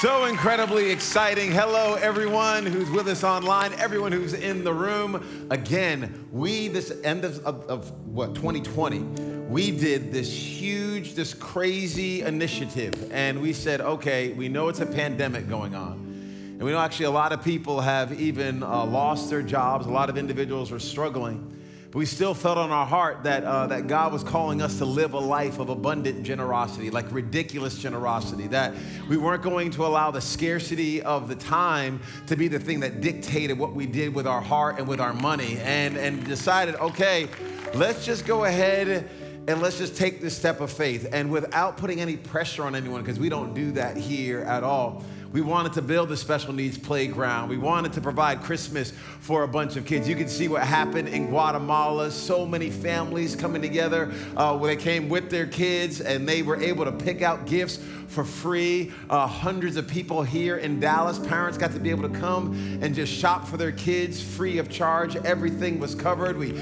[0.00, 1.50] So incredibly exciting.
[1.50, 5.48] Hello, everyone who's with us online, everyone who's in the room.
[5.50, 9.00] Again, we, this end of, of, of, what, 2020,
[9.48, 13.10] we did this huge, this crazy initiative.
[13.10, 15.94] And we said, okay, we know it's a pandemic going on.
[15.94, 19.90] And we know actually a lot of people have even uh, lost their jobs, a
[19.90, 21.57] lot of individuals are struggling.
[21.90, 24.84] But we still felt on our heart that, uh, that God was calling us to
[24.84, 28.74] live a life of abundant generosity, like ridiculous generosity, that
[29.08, 33.00] we weren't going to allow the scarcity of the time to be the thing that
[33.00, 37.26] dictated what we did with our heart and with our money, and, and decided, okay,
[37.72, 39.08] let's just go ahead
[39.48, 41.08] and let's just take this step of faith.
[41.10, 45.02] And without putting any pressure on anyone, because we don't do that here at all
[45.32, 47.50] we wanted to build a special needs playground.
[47.50, 50.08] We wanted to provide Christmas for a bunch of kids.
[50.08, 52.10] You can see what happened in Guatemala.
[52.10, 56.56] So many families coming together uh, where they came with their kids and they were
[56.56, 58.90] able to pick out gifts for free.
[59.10, 62.94] Uh, hundreds of people here in Dallas, parents got to be able to come and
[62.94, 65.14] just shop for their kids free of charge.
[65.16, 66.38] Everything was covered.
[66.38, 66.52] We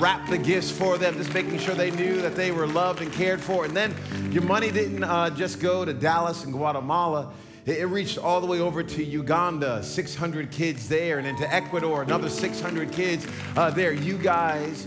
[0.00, 3.12] wrapped the gifts for them, just making sure they knew that they were loved and
[3.12, 3.66] cared for.
[3.66, 3.94] And then
[4.32, 7.34] your money didn't uh, just go to Dallas and Guatemala
[7.66, 12.28] it reached all the way over to Uganda, 600 kids there, and into Ecuador, another
[12.28, 13.26] 600 kids
[13.56, 13.92] uh, there.
[13.92, 14.86] You guys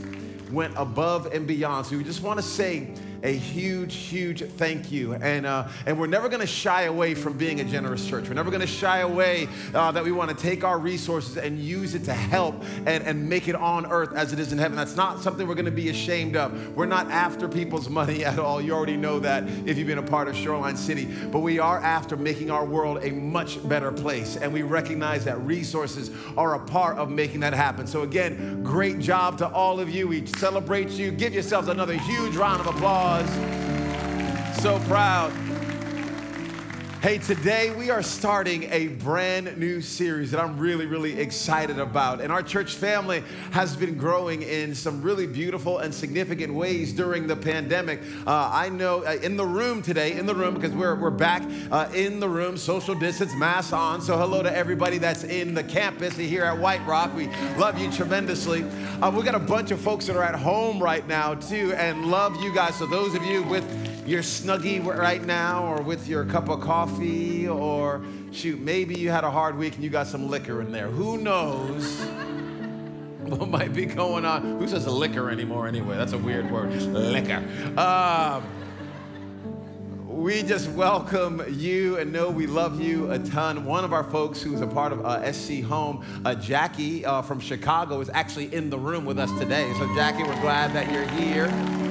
[0.51, 1.87] went above and beyond.
[1.87, 5.13] So we just want to say a huge, huge thank you.
[5.13, 8.27] And, uh, and we're never going to shy away from being a generous church.
[8.27, 11.59] We're never going to shy away uh, that we want to take our resources and
[11.59, 14.77] use it to help and, and make it on earth as it is in heaven.
[14.77, 16.75] That's not something we're going to be ashamed of.
[16.75, 18.61] We're not after people's money at all.
[18.61, 21.05] You already know that if you've been a part of Shoreline City.
[21.05, 24.37] But we are after making our world a much better place.
[24.37, 27.87] And we recognize that resources are a part of making that happen.
[27.87, 30.07] So, again, great job to all of you.
[30.07, 31.11] We celebrate you.
[31.11, 33.16] Give yourselves another huge round of applause
[34.61, 35.46] So proud.
[36.99, 42.21] Hey, today we are starting a brand new series that I'm really, really excited about.
[42.21, 47.27] And our church family has been growing in some really beautiful and significant ways during
[47.27, 48.01] the pandemic.
[48.25, 51.43] Uh, I know uh, in the room today, in the room, because we're, we're back
[51.69, 54.01] uh, in the room, social distance, mask on.
[54.01, 57.15] So, hello to everybody that's in the campus here at White Rock.
[57.15, 58.63] We love you tremendously.
[59.03, 62.09] Uh, we got a bunch of folks that are at home right now, too, and
[62.09, 62.73] love you guys.
[62.73, 63.63] So, those of you with
[64.07, 68.01] your snuggie right now or with your cup of coffee or
[68.31, 70.87] shoot, maybe you had a hard week and you got some liquor in there.
[70.87, 71.99] Who knows
[73.23, 74.59] what might be going on?
[74.59, 75.97] Who says liquor anymore anyway?
[75.97, 76.71] That's a weird word.
[76.71, 77.43] Liquor.
[77.77, 78.43] Um,
[80.07, 83.65] we just welcome you and know we love you a ton.
[83.65, 87.41] One of our folks who's a part of uh, SC Home, uh, Jackie uh, from
[87.41, 89.71] Chicago, is actually in the room with us today.
[89.77, 91.86] So, Jackie, we're glad that you're here.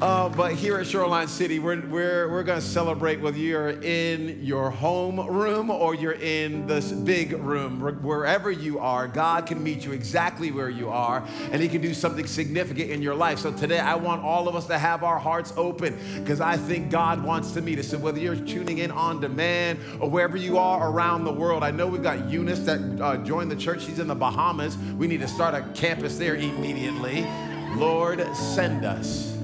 [0.00, 4.44] Uh, but here at Shoreline City, we're, we're, we're going to celebrate whether you're in
[4.44, 7.80] your home room or you're in this big room.
[7.80, 11.92] Wherever you are, God can meet you exactly where you are, and He can do
[11.94, 13.40] something significant in your life.
[13.40, 16.92] So today, I want all of us to have our hearts open because I think
[16.92, 17.88] God wants to meet us.
[17.88, 21.72] So whether you're tuning in on demand or wherever you are around the world, I
[21.72, 23.82] know we've got Eunice that uh, joined the church.
[23.82, 24.78] She's in the Bahamas.
[24.96, 27.26] We need to start a campus there immediately.
[27.74, 29.37] Lord, send us.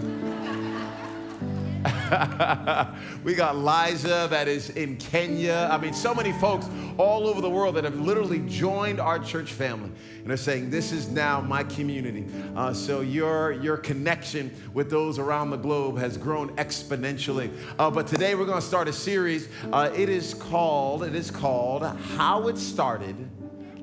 [3.25, 5.69] we got Liza that is in Kenya.
[5.71, 9.53] I mean, so many folks all over the world that have literally joined our church
[9.53, 9.91] family
[10.23, 12.27] and are saying, This is now my community.
[12.57, 17.55] Uh, so your, your connection with those around the globe has grown exponentially.
[17.79, 19.49] Uh, but today we're going to start a series.
[19.71, 21.85] Uh, it is called, it is called
[22.17, 23.15] How It Started.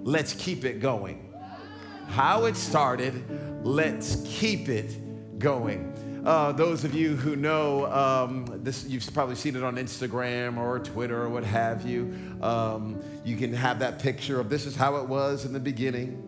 [0.04, 1.32] Let's keep it going.
[2.08, 3.24] How it started,
[3.64, 5.94] let's keep it going.
[6.26, 10.78] Uh, those of you who know um, this, you've probably seen it on Instagram or
[10.78, 12.16] Twitter or what have you.
[12.42, 16.28] Um, you can have that picture of this is how it was in the beginning.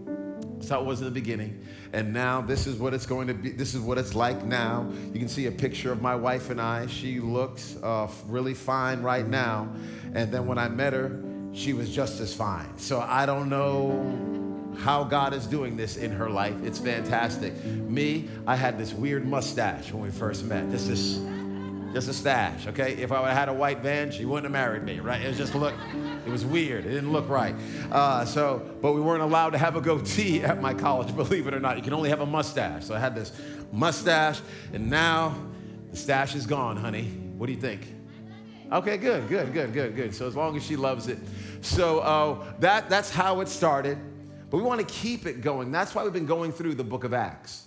[0.57, 1.63] That's how it was in the beginning.
[1.91, 3.51] And now this is what it's going to be.
[3.51, 4.89] This is what it's like now.
[5.13, 6.87] You can see a picture of my wife and I.
[6.87, 9.71] She looks uh, really fine right now.
[10.15, 11.21] And then when I met her,
[11.51, 12.77] she was just as fine.
[12.77, 14.42] So I don't know
[14.79, 16.55] how God is doing this in her life.
[16.63, 17.63] It's fantastic.
[17.63, 20.71] Me, I had this weird mustache when we first met.
[20.71, 21.19] This is
[21.93, 22.93] just a stash, okay?
[22.93, 25.21] If I had a white van, she wouldn't have married me, right?
[25.21, 25.75] It was just look,
[26.25, 26.85] it was weird.
[26.85, 27.55] It didn't look right.
[27.91, 31.53] Uh, so, but we weren't allowed to have a goatee at my college, believe it
[31.53, 31.77] or not.
[31.77, 32.85] You can only have a mustache.
[32.85, 33.31] So I had this
[33.71, 34.41] mustache,
[34.73, 35.35] and now
[35.91, 37.05] the stash is gone, honey.
[37.37, 37.81] What do you think?
[38.71, 40.15] Okay, good, good, good, good, good.
[40.15, 41.19] So as long as she loves it.
[41.61, 43.99] So uh, that, that's how it started.
[44.53, 45.71] But we want to keep it going.
[45.71, 47.65] That's why we've been going through the book of Acts.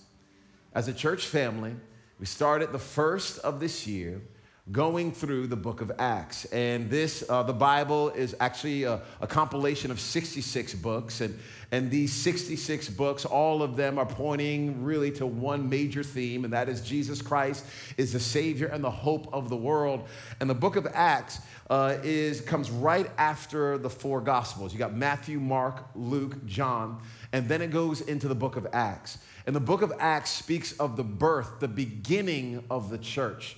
[0.73, 1.75] As a church family,
[2.21, 4.23] we started the first of this year
[4.71, 6.45] going through the book of Acts.
[6.47, 11.21] And this, uh, the Bible is actually a, a, compilation of 66 books.
[11.21, 11.37] And,
[11.73, 16.53] and these 66 books, all of them are pointing really to one major theme, and
[16.53, 17.65] that is Jesus Christ
[17.97, 20.09] is the Savior and the hope of the world.
[20.41, 24.73] And the book of Acts uh, is, comes right after the four Gospels.
[24.73, 27.01] You got Matthew, Mark, Luke, John,
[27.33, 29.19] and then it goes into the book of Acts.
[29.47, 33.57] And the book of Acts speaks of the birth, the beginning of the church.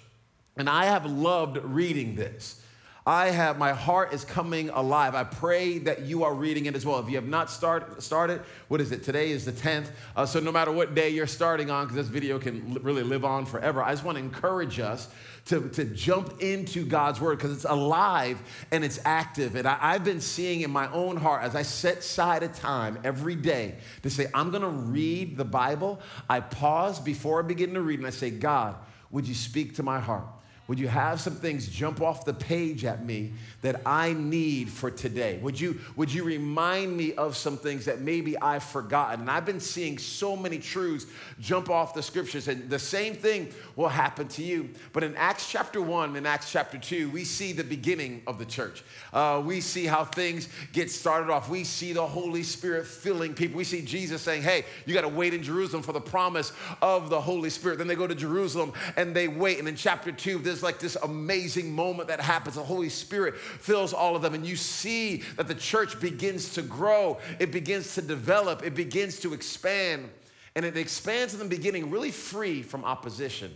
[0.56, 2.62] And I have loved reading this.
[3.08, 5.14] I have, my heart is coming alive.
[5.14, 6.98] I pray that you are reading it as well.
[6.98, 9.02] If you have not start, started, what is it?
[9.02, 9.86] Today is the 10th.
[10.14, 13.24] Uh, so no matter what day you're starting on, because this video can really live
[13.24, 15.08] on forever, I just want to encourage us
[15.46, 19.54] to, to jump into God's word because it's alive and it's active.
[19.54, 22.98] And I, I've been seeing in my own heart as I set aside a time
[23.04, 25.98] every day to say, I'm going to read the Bible.
[26.28, 28.76] I pause before I begin to read and I say, God,
[29.10, 30.26] would you speak to my heart?
[30.68, 33.32] Would you have some things jump off the page at me
[33.62, 35.38] that I need for today?
[35.38, 39.20] Would you, would you remind me of some things that maybe I've forgotten?
[39.20, 41.06] And I've been seeing so many truths
[41.40, 44.68] jump off the scriptures, and the same thing will happen to you.
[44.92, 48.44] But in Acts chapter 1 and Acts chapter 2, we see the beginning of the
[48.44, 48.84] church.
[49.14, 51.48] Uh, we see how things get started off.
[51.48, 53.56] We see the Holy Spirit filling people.
[53.56, 57.08] We see Jesus saying, Hey, you got to wait in Jerusalem for the promise of
[57.08, 57.78] the Holy Spirit.
[57.78, 59.58] Then they go to Jerusalem and they wait.
[59.58, 62.56] And in chapter 2, there's like this amazing moment that happens.
[62.56, 64.34] The Holy Spirit fills all of them.
[64.34, 69.20] And you see that the church begins to grow, it begins to develop, it begins
[69.20, 70.10] to expand.
[70.56, 73.54] And it expands in the beginning really free from opposition.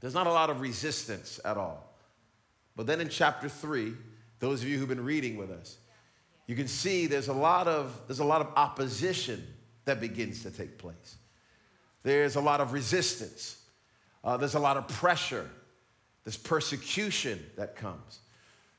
[0.00, 1.92] There's not a lot of resistance at all.
[2.76, 3.92] But then in chapter 3,
[4.38, 5.76] those of you who've been reading with us,
[6.46, 9.46] you can see there's a lot of, there's a lot of opposition
[9.84, 11.16] that begins to take place.
[12.02, 13.62] There's a lot of resistance.
[14.24, 15.50] Uh, there's a lot of pressure.
[16.26, 18.18] There's persecution that comes.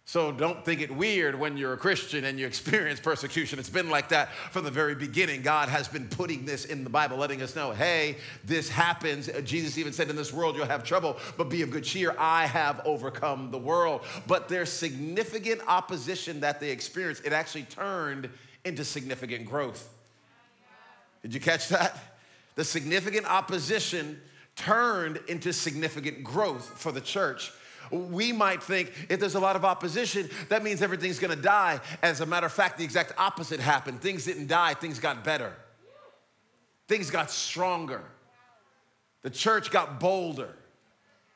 [0.04, 3.58] So don't think it weird when you're a Christian and you experience persecution.
[3.58, 5.44] It's been like that from the very beginning.
[5.44, 9.30] God has been putting this in the Bible, letting us know, hey, this happens.
[9.46, 12.14] Jesus even said, in this world you'll have trouble, but be of good cheer.
[12.20, 14.02] I have overcome the world.
[14.28, 17.26] But there's significant opposition that they experienced.
[17.26, 18.30] It actually turned
[18.66, 19.88] into significant growth.
[21.22, 21.98] Did you catch that?
[22.56, 24.20] The significant opposition
[24.58, 27.52] turned into significant growth for the church
[27.92, 31.80] we might think if there's a lot of opposition, that means everything's gonna die.
[32.02, 34.02] As a matter of fact, the exact opposite happened.
[34.02, 35.54] Things didn't die, things got better.
[36.88, 38.04] Things got stronger.
[39.22, 40.54] The church got bolder.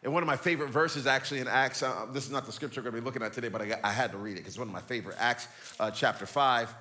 [0.03, 2.81] And one of my favorite verses, actually, in Acts, uh, this is not the scripture
[2.81, 4.59] we're gonna be looking at today, but I, I had to read it because it's
[4.59, 5.15] one of my favorite.
[5.19, 5.47] Acts
[5.79, 6.73] uh, chapter 5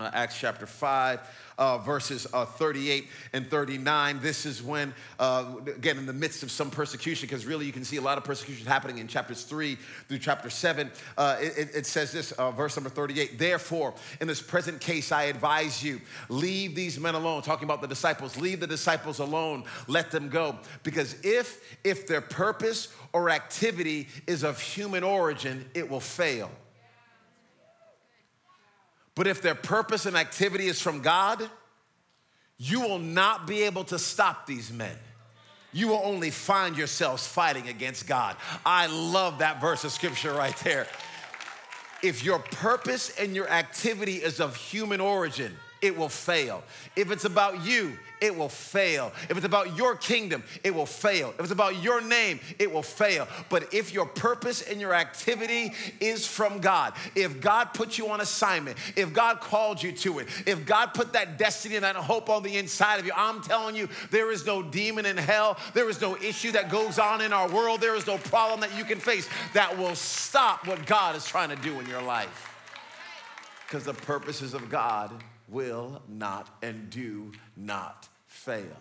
[0.00, 1.20] uh, Acts chapter 5,
[1.58, 4.20] uh, verses uh, 38 and 39.
[4.20, 7.84] This is when, uh, again, in the midst of some persecution, because really you can
[7.84, 9.76] see a lot of persecution happening in chapters 3
[10.08, 10.90] through chapter 7.
[11.18, 15.24] Uh, it, it, says this, uh, verse number 38 Therefore, in this present case, I
[15.24, 16.00] advise you,
[16.30, 17.42] leave these men alone.
[17.42, 20.58] Talking about the disciples, leave the disciples alone, let them go.
[20.84, 26.50] Because if, if their purpose or activity is of human origin, it will fail.
[29.14, 31.48] But if their purpose and activity is from God,
[32.56, 34.96] you will not be able to stop these men.
[35.72, 38.36] You will only find yourselves fighting against God.
[38.64, 40.86] I love that verse of scripture right there.
[42.02, 46.62] If your purpose and your activity is of human origin, it will fail.
[46.96, 49.12] If it's about you, it will fail.
[49.28, 51.34] If it's about your kingdom, it will fail.
[51.36, 53.26] If it's about your name, it will fail.
[53.48, 58.20] But if your purpose and your activity is from God, if God put you on
[58.20, 62.30] assignment, if God called you to it, if God put that destiny and that hope
[62.30, 65.90] on the inside of you, I'm telling you, there is no demon in hell, there
[65.90, 68.84] is no issue that goes on in our world, there is no problem that you
[68.84, 72.50] can face that will stop what God is trying to do in your life.
[73.66, 75.10] Because the purposes of God
[75.48, 78.76] will not and do not fail.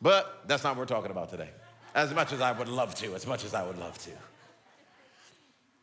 [0.00, 1.50] But that's not what we're talking about today.
[1.94, 4.10] As much as I would love to, as much as I would love to.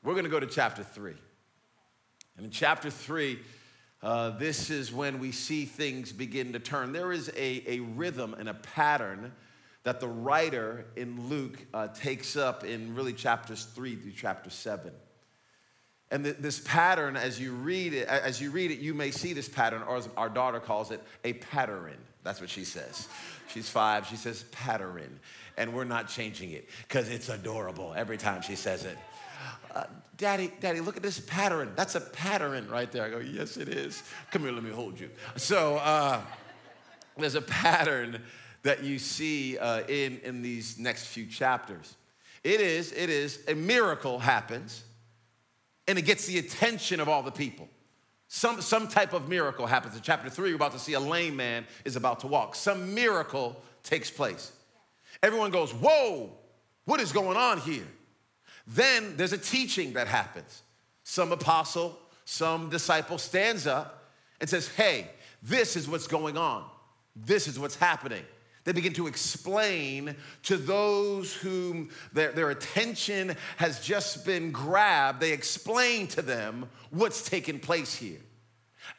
[0.03, 1.15] We're going to go to chapter three.
[2.37, 3.39] And in chapter three,
[4.01, 6.91] uh, this is when we see things begin to turn.
[6.91, 9.31] There is a, a rhythm and a pattern
[9.83, 14.91] that the writer in Luke uh, takes up in really chapters three through chapter seven.
[16.13, 19.49] And this pattern, as you read it, as you read it, you may see this
[19.49, 21.97] pattern, or as our daughter calls it, a pattern.
[22.21, 23.07] That's what she says.
[23.47, 24.05] She's five.
[24.05, 25.19] She says pattern,
[25.57, 28.95] and we're not changing it because it's adorable every time she says it.
[29.73, 31.71] Uh, Daddy, Daddy, look at this pattern.
[31.75, 33.05] That's a pattern right there.
[33.05, 34.03] I go, yes, it is.
[34.29, 35.09] Come here, let me hold you.
[35.35, 36.21] So uh,
[37.17, 38.21] there's a pattern
[38.61, 41.95] that you see uh, in in these next few chapters.
[42.43, 44.83] It is, it is, a miracle happens
[45.87, 47.67] and it gets the attention of all the people.
[48.27, 49.95] Some, some type of miracle happens.
[49.95, 52.55] In chapter three, we're about to see a lame man is about to walk.
[52.55, 54.51] Some miracle takes place.
[55.21, 56.31] Everyone goes, Whoa,
[56.85, 57.87] what is going on here?
[58.65, 60.63] Then there's a teaching that happens.
[61.03, 64.11] Some apostle, some disciple stands up
[64.41, 65.09] and says, Hey,
[65.43, 66.65] this is what's going on.
[67.15, 68.23] This is what's happening.
[68.63, 75.33] They begin to explain to those whom their, their attention has just been grabbed, they
[75.33, 78.21] explain to them what's taking place here.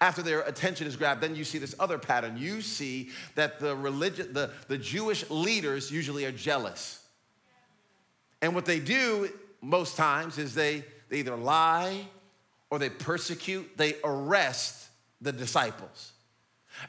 [0.01, 2.37] After their attention is grabbed, then you see this other pattern.
[2.37, 7.03] You see that the religion, the, the Jewish leaders usually are jealous.
[8.43, 9.31] And what they do
[9.63, 12.07] most times is they, they either lie
[12.71, 14.89] or they persecute, they arrest
[15.21, 16.14] the disciples.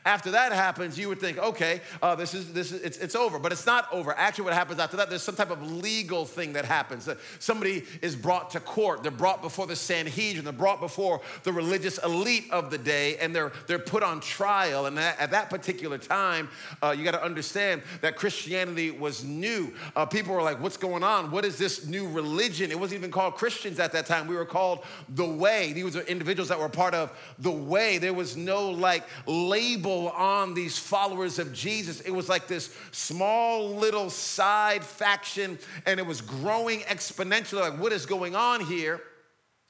[0.03, 3.39] After that happens, you would think, okay, uh, this is this is it's, it's over,
[3.39, 4.17] but it's not over.
[4.17, 7.09] Actually, what happens after that, there's some type of legal thing that happens.
[7.39, 9.03] Somebody is brought to court.
[9.03, 10.43] They're brought before the Sanhedrin.
[10.43, 14.85] They're brought before the religious elite of the day, and they're they're put on trial.
[14.85, 16.49] And that, at that particular time,
[16.83, 19.73] uh, you got to understand that Christianity was new.
[19.95, 21.31] Uh, people were like, "What's going on?
[21.31, 24.27] What is this new religion?" It wasn't even called Christians at that time.
[24.27, 25.73] We were called the Way.
[25.73, 27.97] These were individuals that were part of the Way.
[27.97, 31.99] There was no like label label on these followers of Jesus.
[32.01, 37.59] It was like this small little side faction, and it was growing exponentially.
[37.59, 39.01] Like, what is going on here?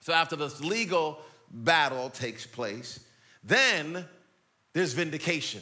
[0.02, 1.20] So, after this legal
[1.52, 3.00] battle takes place,
[3.44, 4.06] then
[4.74, 5.62] there's vindication.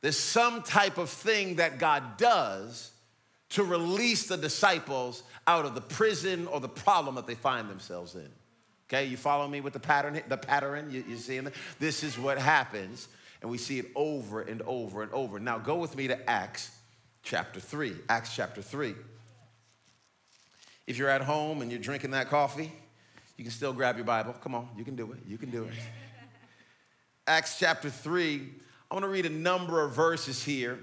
[0.00, 2.90] There's some type of thing that God does
[3.50, 8.16] to release the disciples out of the prison or the problem that they find themselves
[8.16, 8.28] in.
[8.88, 10.20] Okay, you follow me with the pattern?
[10.28, 11.48] The pattern, you, seeing?
[11.78, 13.08] This is what happens
[13.42, 15.38] and we see it over and over and over.
[15.38, 16.70] Now, go with me to Acts
[17.22, 17.94] chapter 3.
[18.08, 18.94] Acts chapter 3.
[20.86, 22.72] If you're at home and you're drinking that coffee,
[23.36, 24.32] you can still grab your Bible.
[24.34, 25.18] Come on, you can do it.
[25.26, 25.74] You can do it.
[27.26, 28.48] Acts chapter 3.
[28.90, 30.78] I want to read a number of verses here.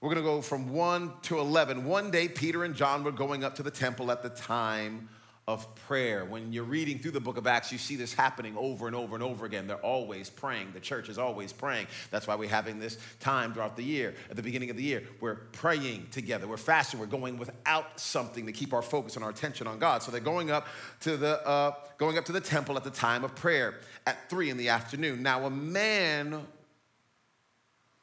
[0.00, 1.84] We're going to go from 1 to 11.
[1.84, 5.08] One day, Peter and John were going up to the temple at the time
[5.52, 6.24] of prayer.
[6.24, 9.16] When you're reading through the book of Acts, you see this happening over and over
[9.16, 9.66] and over again.
[9.66, 10.68] They're always praying.
[10.74, 11.88] The church is always praying.
[12.12, 14.14] That's why we're having this time throughout the year.
[14.30, 16.46] At the beginning of the year, we're praying together.
[16.46, 17.00] We're fasting.
[17.00, 20.04] We're going without something to keep our focus and our attention on God.
[20.04, 20.68] So they're going up
[21.00, 24.50] to the uh, going up to the temple at the time of prayer at three
[24.50, 25.20] in the afternoon.
[25.20, 26.46] Now a man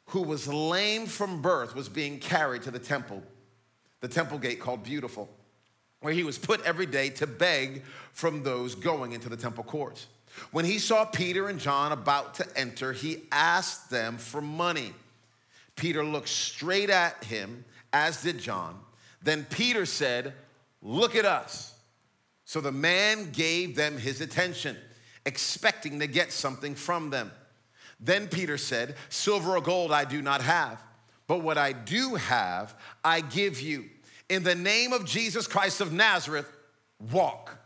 [0.08, 3.24] who was lame from birth was being carried to the temple,
[4.02, 5.30] the temple gate called Beautiful
[6.02, 10.08] where he was put every day to beg from those going into the temple courts.
[10.52, 14.94] When he saw Peter and John about to enter, he asked them for money.
[15.76, 18.80] Peter looked straight at him, as did John.
[19.22, 20.34] Then Peter said,
[20.82, 21.74] Look at us.
[22.46, 24.78] So the man gave them his attention,
[25.26, 27.32] expecting to get something from them.
[28.00, 30.82] Then Peter said, Silver or gold I do not have,
[31.26, 33.86] but what I do have, I give you
[34.30, 36.52] in the name of Jesus Christ of Nazareth,
[37.12, 37.58] walk.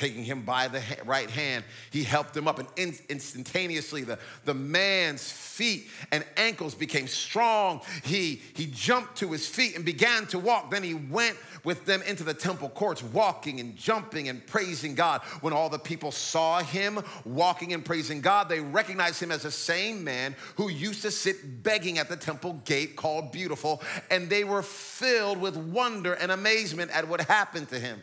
[0.00, 2.68] Taking him by the right hand, he helped him up, and
[3.10, 7.82] instantaneously the, the man's feet and ankles became strong.
[8.02, 10.70] He, he jumped to his feet and began to walk.
[10.70, 15.20] Then he went with them into the temple courts, walking and jumping and praising God.
[15.42, 19.50] When all the people saw him walking and praising God, they recognized him as the
[19.50, 24.44] same man who used to sit begging at the temple gate called Beautiful, and they
[24.44, 28.00] were filled with wonder and amazement at what happened to him.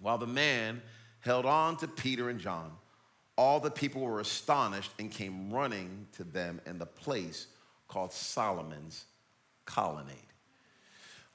[0.00, 0.82] While the man
[1.20, 2.72] held on to Peter and John,
[3.36, 7.46] all the people were astonished and came running to them in the place
[7.86, 9.04] called Solomon's
[9.64, 10.16] colonnade.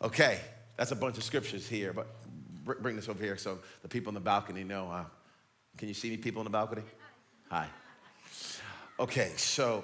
[0.02, 0.40] Okay,
[0.76, 2.08] that's a bunch of scriptures here, but
[2.64, 4.90] bring this over here so the people in the balcony know.
[4.90, 5.06] Uh,
[5.78, 6.84] can you see me, people in the balcony?
[7.50, 7.68] Hi.
[9.00, 9.84] Okay, so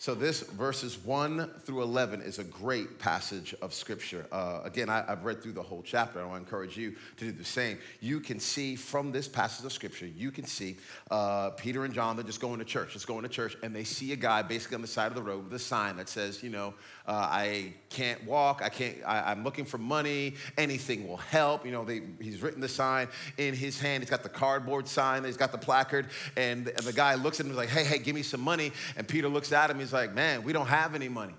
[0.00, 4.24] so, this verses 1 through 11 is a great passage of scripture.
[4.32, 6.22] Uh, again, I, have read through the whole chapter.
[6.22, 7.76] I want to encourage you to do the same.
[8.00, 10.78] You can see from this passage of scripture, you can see
[11.10, 13.84] uh, Peter and John, they're just going to church, just going to church, and they
[13.84, 16.42] see a guy basically on the side of the road with a sign that says,
[16.42, 16.72] you know,
[17.10, 21.66] uh, I can't walk, I can't, I, am looking for money, anything will help.
[21.66, 25.24] You know, they, he's written the sign in his hand, he's got the cardboard sign,
[25.24, 27.82] he's got the placard, and, and the guy looks at him and is like, hey,
[27.82, 28.70] hey, give me some money.
[28.96, 31.34] And Peter looks at him, he's like, man, we don't have any money.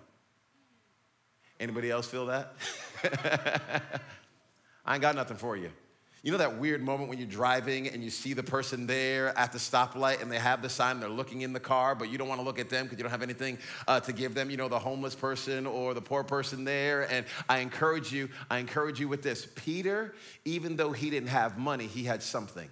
[1.58, 2.54] Anybody else feel that?
[4.86, 5.72] I ain't got nothing for you.
[6.24, 9.52] You know that weird moment when you're driving and you see the person there at
[9.52, 12.28] the stoplight and they have the sign, they're looking in the car, but you don't
[12.28, 14.52] want to look at them because you don't have anything uh, to give them.
[14.52, 17.12] You know, the homeless person or the poor person there.
[17.12, 19.48] And I encourage you, I encourage you with this.
[19.56, 20.14] Peter,
[20.46, 22.70] even though he didn't have money, he had something.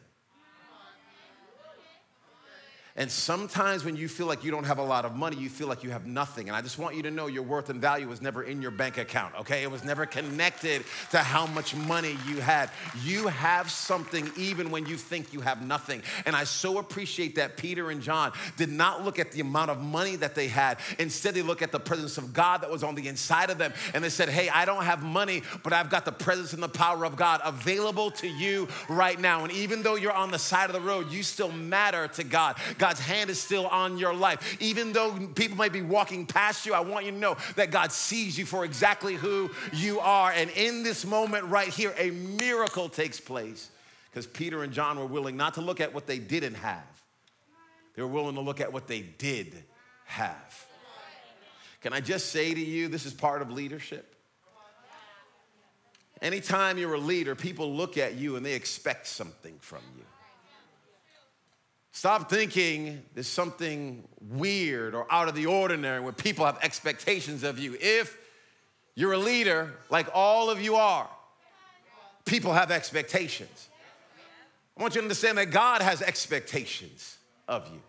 [2.99, 5.67] And sometimes when you feel like you don't have a lot of money, you feel
[5.67, 6.49] like you have nothing.
[6.49, 8.71] And I just want you to know your worth and value was never in your
[8.71, 9.63] bank account, okay?
[9.63, 12.69] It was never connected to how much money you had.
[13.05, 16.03] You have something even when you think you have nothing.
[16.25, 19.79] And I so appreciate that Peter and John did not look at the amount of
[19.79, 20.79] money that they had.
[20.99, 23.71] Instead, they look at the presence of God that was on the inside of them.
[23.93, 26.67] And they said, Hey, I don't have money, but I've got the presence and the
[26.67, 29.45] power of God available to you right now.
[29.45, 32.57] And even though you're on the side of the road, you still matter to God.
[32.77, 34.58] God God's hand is still on your life.
[34.60, 37.91] Even though people might be walking past you, I want you to know that God
[37.91, 40.31] sees you for exactly who you are.
[40.31, 43.69] And in this moment right here, a miracle takes place
[44.10, 46.81] because Peter and John were willing not to look at what they didn't have,
[47.93, 49.53] they were willing to look at what they did
[50.05, 50.65] have.
[51.81, 54.15] Can I just say to you, this is part of leadership?
[56.24, 60.05] Anytime you're a leader, people look at you and they expect something from you.
[61.99, 67.59] Stop thinking there's something weird or out of the ordinary when people have expectations of
[67.59, 67.75] you.
[67.77, 68.17] If
[68.95, 71.09] you're a leader, like all of you are,
[72.23, 73.67] people have expectations.
[74.77, 77.17] I want you to understand that God has expectations
[77.49, 77.81] of you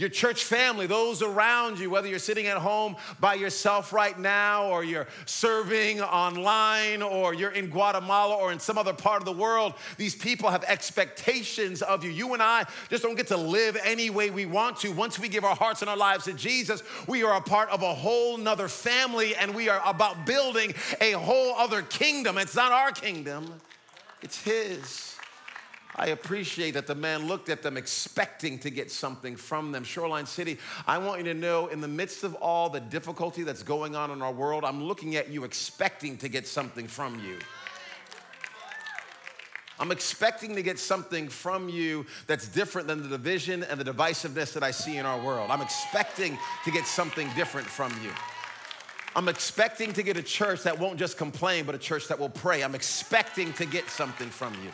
[0.00, 4.66] your church family, those around you, whether you're sitting at home by yourself right now,
[4.68, 9.32] or you're serving online, or you're in Guatemala or in some other part of the
[9.32, 12.10] world, these people have expectations of you.
[12.10, 14.90] You and I just don't get to live any way we want to.
[14.90, 17.82] Once we give our hearts and our lives to Jesus, we are a part of
[17.82, 22.38] a whole nother family, and we are about building a whole other kingdom.
[22.38, 23.52] It's not our kingdom,
[24.22, 25.19] it's His.
[26.00, 29.84] I appreciate that the man looked at them expecting to get something from them.
[29.84, 33.62] Shoreline City, I want you to know in the midst of all the difficulty that's
[33.62, 37.36] going on in our world, I'm looking at you expecting to get something from you.
[39.78, 44.54] I'm expecting to get something from you that's different than the division and the divisiveness
[44.54, 45.50] that I see in our world.
[45.50, 48.10] I'm expecting to get something different from you.
[49.14, 52.30] I'm expecting to get a church that won't just complain, but a church that will
[52.30, 52.62] pray.
[52.62, 54.70] I'm expecting to get something from you.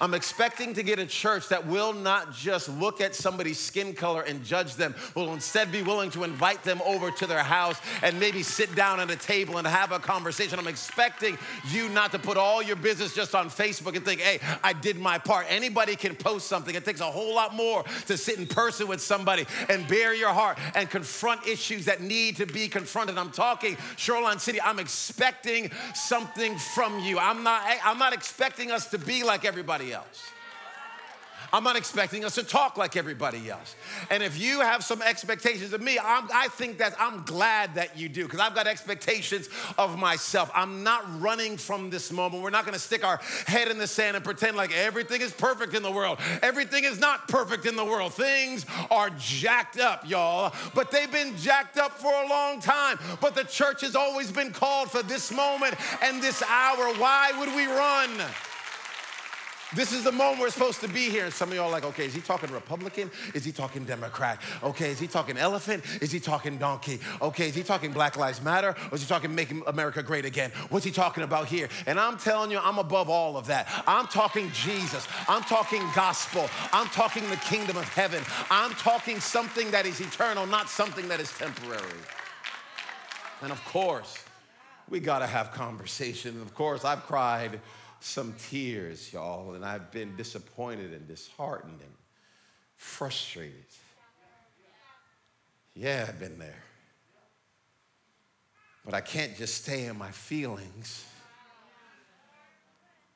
[0.00, 4.22] I'm expecting to get a church that will not just look at somebody's skin color
[4.22, 8.18] and judge them, will instead be willing to invite them over to their house and
[8.18, 10.58] maybe sit down at a table and have a conversation.
[10.58, 11.38] I'm expecting
[11.70, 14.98] you not to put all your business just on Facebook and think, hey, I did
[14.98, 15.46] my part.
[15.48, 16.74] Anybody can post something.
[16.74, 20.32] It takes a whole lot more to sit in person with somebody and bare your
[20.32, 23.18] heart and confront issues that need to be confronted.
[23.18, 24.60] I'm talking Shoreline City.
[24.60, 27.18] I'm expecting something from you.
[27.18, 30.32] I'm not, I'm not expecting us to be like everybody everybody else.
[31.54, 33.76] I'm not expecting us to talk like everybody else.
[34.10, 37.98] And if you have some expectations of me, I'm, i think that I'm glad that
[37.98, 40.50] you do because I've got expectations of myself.
[40.54, 42.42] I'm not running from this moment.
[42.42, 45.32] We're not going to stick our head in the sand and pretend like everything is
[45.32, 46.18] perfect in the world.
[46.40, 48.14] Everything is not perfect in the world.
[48.14, 52.98] Things are jacked up, y'all, but they've been jacked up for a long time.
[53.20, 56.94] But the church has always been called for this moment and this hour.
[56.94, 58.10] Why would we run?
[59.74, 61.24] This is the moment we're supposed to be here.
[61.24, 63.10] And some of y'all are like, okay, is he talking Republican?
[63.34, 64.40] Is he talking Democrat?
[64.62, 65.84] Okay, is he talking elephant?
[66.00, 67.00] Is he talking donkey?
[67.20, 68.74] Okay, is he talking Black Lives Matter?
[68.90, 70.50] Or is he talking making America great again?
[70.68, 71.68] What's he talking about here?
[71.86, 73.68] And I'm telling you, I'm above all of that.
[73.86, 75.06] I'm talking Jesus.
[75.28, 76.48] I'm talking gospel.
[76.72, 78.22] I'm talking the kingdom of heaven.
[78.50, 81.82] I'm talking something that is eternal, not something that is temporary.
[83.40, 84.22] And of course,
[84.88, 86.40] we gotta have conversation.
[86.42, 87.60] Of course, I've cried
[88.04, 91.92] some tears, y'all, and I've been disappointed and disheartened and
[92.76, 93.64] frustrated.
[95.74, 96.62] Yeah, I've been there.
[98.84, 101.04] But I can't just stay in my feelings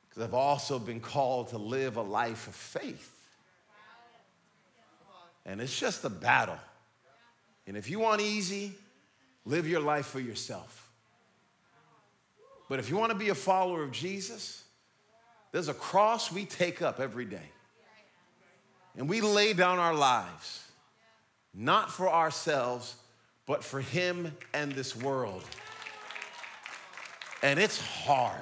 [0.09, 3.13] because I've also been called to live a life of faith.
[5.45, 6.59] And it's just a battle.
[7.67, 8.73] And if you want easy,
[9.45, 10.89] live your life for yourself.
[12.69, 14.63] But if you want to be a follower of Jesus,
[15.57, 17.49] there's a cross we take up every day.
[18.95, 20.63] And we lay down our lives,
[21.55, 22.95] not for ourselves,
[23.47, 25.43] but for Him and this world.
[27.43, 28.37] And it's hard.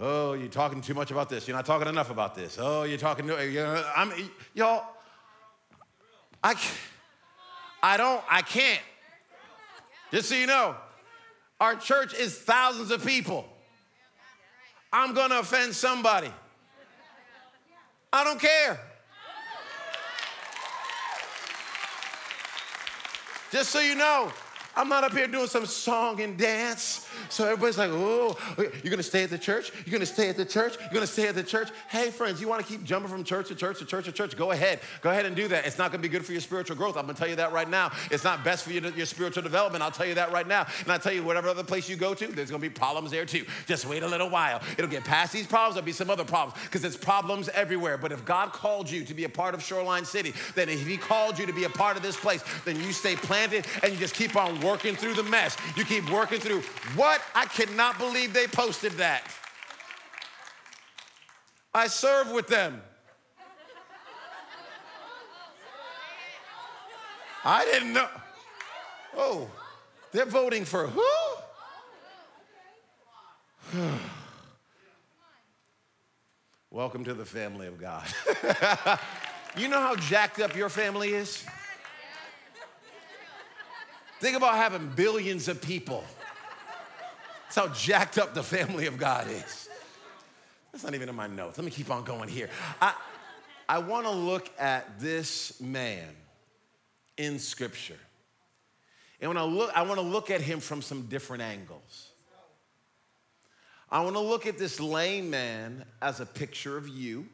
[0.00, 1.46] Oh, you're talking too much about this.
[1.46, 2.56] You're not talking enough about this.
[2.58, 3.28] Oh, you're talking.
[3.28, 4.10] You know, I'm,
[4.54, 4.86] y'all.
[6.42, 6.54] I,
[7.82, 8.24] I don't.
[8.26, 8.80] I can't.
[10.10, 10.76] Just so you know,
[11.60, 13.46] our church is thousands of people.
[14.98, 16.32] I'm gonna offend somebody.
[18.10, 18.80] I don't care.
[23.52, 24.32] Just so you know,
[24.74, 27.05] I'm not up here doing some song and dance.
[27.28, 29.72] So everybody's like, oh, you're gonna stay at the church?
[29.84, 30.76] You're gonna stay at the church?
[30.80, 31.68] You're gonna stay at the church?
[31.88, 34.36] Hey, friends, you wanna keep jumping from church to church to church to church?
[34.36, 34.80] Go ahead.
[35.02, 35.66] Go ahead and do that.
[35.66, 36.96] It's not gonna be good for your spiritual growth.
[36.96, 37.92] I'm gonna tell you that right now.
[38.10, 39.82] It's not best for your, your spiritual development.
[39.82, 40.66] I'll tell you that right now.
[40.82, 43.24] And I tell you, whatever other place you go to, there's gonna be problems there
[43.24, 43.44] too.
[43.66, 44.60] Just wait a little while.
[44.78, 47.98] It'll get past these problems, there'll be some other problems because there's problems everywhere.
[47.98, 50.96] But if God called you to be a part of Shoreline City, then if He
[50.96, 53.98] called you to be a part of this place, then you stay planted and you
[53.98, 55.56] just keep on working through the mess.
[55.76, 56.62] You keep working through
[57.06, 59.22] what I cannot believe they posted that.
[61.72, 62.82] I serve with them.
[67.44, 68.08] I didn't know.
[69.16, 69.48] Oh,
[70.10, 71.04] they're voting for who?
[76.72, 78.04] Welcome to the family of God.
[79.56, 81.44] you know how jacked up your family is?
[84.18, 86.02] Think about having billions of people.
[87.46, 89.68] That's how jacked up the family of God is.
[90.72, 91.56] That's not even in my notes.
[91.56, 92.50] Let me keep on going here.
[92.82, 92.94] I,
[93.68, 96.08] I want to look at this man
[97.16, 97.98] in Scripture.
[99.20, 102.10] And when I look, I want to look at him from some different angles.
[103.90, 107.26] I want to look at this lame man as a picture of you.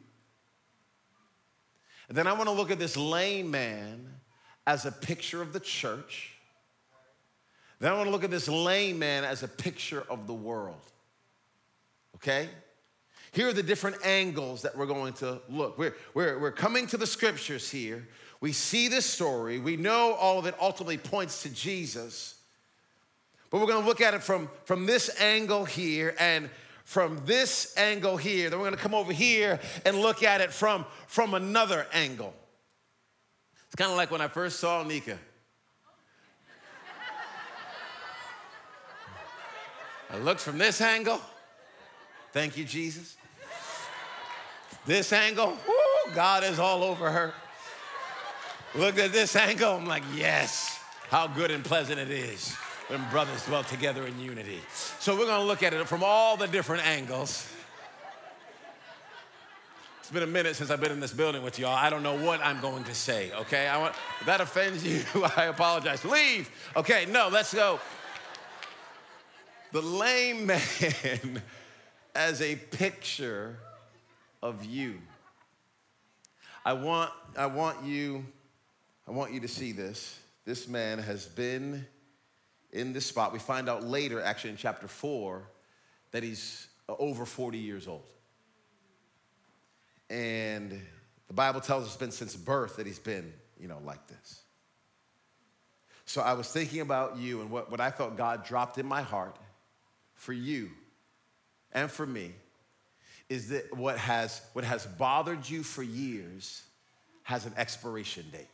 [2.07, 4.07] And then I want to look at this lame man
[4.67, 6.32] as a picture of the church.
[7.83, 10.79] Then I want to look at this lame man as a picture of the world.
[12.15, 12.47] Okay?
[13.33, 15.77] Here are the different angles that we're going to look.
[15.77, 18.07] We're, we're, we're coming to the scriptures here.
[18.39, 19.59] We see this story.
[19.59, 22.35] We know all of it ultimately points to Jesus.
[23.49, 26.49] But we're going to look at it from, from this angle here and
[26.85, 28.49] from this angle here.
[28.49, 32.33] Then we're going to come over here and look at it from, from another angle.
[33.65, 35.19] It's kind of like when I first saw Nika.
[40.13, 41.19] I looked from this angle.
[42.33, 43.17] Thank you, Jesus.
[44.85, 47.33] This angle, whoo, God is all over her.
[48.75, 52.53] Look at this angle, I'm like, yes, how good and pleasant it is
[52.89, 54.59] when brothers dwell together in unity.
[54.99, 57.49] So we're gonna look at it from all the different angles.
[59.99, 61.75] It's been a minute since I've been in this building with y'all.
[61.75, 63.67] I don't know what I'm going to say, okay?
[63.67, 65.01] I want, if that offends you,
[65.37, 66.03] I apologize.
[66.03, 66.51] Leave.
[66.75, 67.79] Okay, no, let's go
[69.73, 71.41] the lame man
[72.15, 73.57] as a picture
[74.41, 74.99] of you.
[76.63, 78.23] I want, I want you,
[79.07, 80.19] I want you to see this.
[80.45, 81.87] This man has been
[82.71, 83.33] in this spot.
[83.33, 85.41] We find out later, actually in chapter four,
[86.11, 88.05] that he's uh, over 40 years old.
[90.11, 90.79] And
[91.27, 94.41] the Bible tells us it's been since birth that he's been, you know, like this.
[96.05, 99.01] So I was thinking about you and what, what I felt God dropped in my
[99.01, 99.35] heart
[100.23, 100.69] for you
[101.73, 102.31] and for me
[103.27, 106.63] is that what has, what has bothered you for years
[107.23, 108.47] has an expiration date.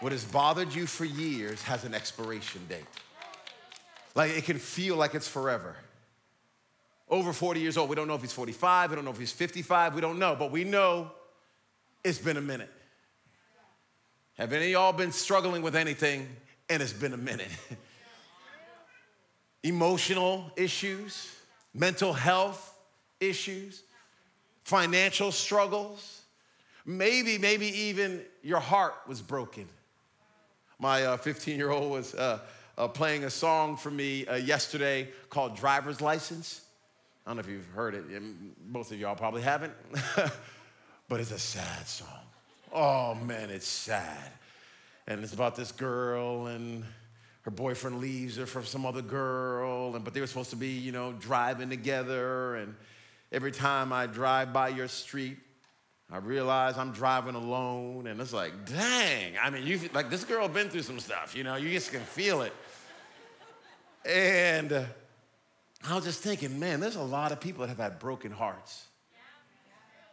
[0.00, 2.84] What has bothered you for years has an expiration date.
[4.16, 5.76] Like it can feel like it's forever.
[7.08, 7.88] Over 40 years old.
[7.90, 10.34] We don't know if he's 45, we don't know if he's 55, we don't know,
[10.36, 11.12] but we know
[12.02, 12.70] it's been a minute.
[14.38, 16.26] Have any of y'all been struggling with anything
[16.68, 17.50] and it's been a minute?
[19.64, 21.34] emotional issues,
[21.72, 22.76] mental health
[23.18, 23.82] issues,
[24.62, 26.20] financial struggles.
[26.86, 29.66] Maybe, maybe even your heart was broken.
[30.78, 32.40] My 15 uh, year old was uh,
[32.76, 36.60] uh, playing a song for me uh, yesterday called Driver's License.
[37.26, 38.04] I don't know if you've heard it,
[38.70, 39.72] most of y'all probably haven't,
[41.08, 42.08] but it's a sad song.
[42.70, 44.30] Oh man, it's sad.
[45.06, 46.84] And it's about this girl and
[47.44, 50.68] her boyfriend leaves her for some other girl, and but they were supposed to be,
[50.68, 52.56] you know, driving together.
[52.56, 52.74] And
[53.30, 55.36] every time I drive by your street,
[56.10, 59.34] I realize I'm driving alone, and it's like, dang.
[59.42, 61.56] I mean, you like this girl been through some stuff, you know.
[61.56, 62.52] You just can feel it.
[64.06, 64.84] And uh,
[65.86, 68.86] I was just thinking, man, there's a lot of people that have had broken hearts.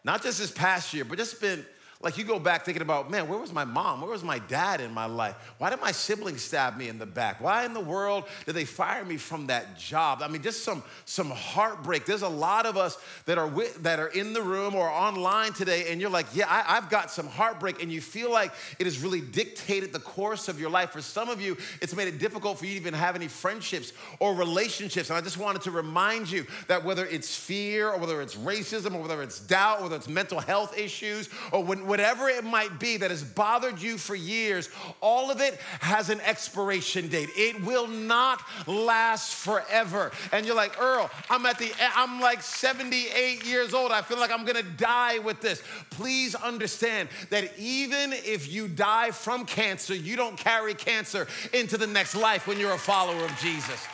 [0.03, 1.65] Not just this past year, but just been
[2.03, 4.01] Like you go back thinking about, man, where was my mom?
[4.01, 5.35] Where was my dad in my life?
[5.59, 7.39] Why did my siblings stab me in the back?
[7.41, 10.21] Why in the world did they fire me from that job?
[10.23, 12.05] I mean, just some some heartbreak.
[12.05, 15.53] There's a lot of us that are with, that are in the room or online
[15.53, 18.85] today, and you're like, yeah, I, I've got some heartbreak, and you feel like it
[18.85, 20.91] has really dictated the course of your life.
[20.91, 23.93] For some of you, it's made it difficult for you to even have any friendships
[24.19, 25.09] or relationships.
[25.09, 28.95] And I just wanted to remind you that whether it's fear or whether it's racism
[28.95, 32.79] or whether it's doubt, or whether it's mental health issues or when whatever it might
[32.79, 34.69] be that has bothered you for years,
[35.01, 37.27] all of it has an expiration date.
[37.35, 40.13] It will not last forever.
[40.31, 43.91] And you're like, Earl, I'm at the, I'm like 78 years old.
[43.91, 45.61] I feel like I'm gonna die with this.
[45.89, 51.87] Please understand that even if you die from cancer, you don't carry cancer into the
[51.87, 53.85] next life when you're a follower of Jesus.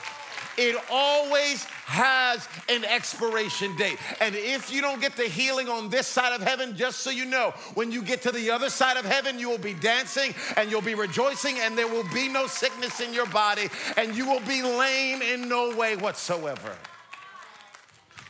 [0.57, 3.97] It always has an expiration date.
[4.19, 7.25] And if you don't get the healing on this side of heaven, just so you
[7.25, 10.71] know, when you get to the other side of heaven, you will be dancing and
[10.71, 14.41] you'll be rejoicing, and there will be no sickness in your body, and you will
[14.41, 16.75] be lame in no way whatsoever.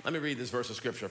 [0.04, 1.10] Let me read this verse of scripture.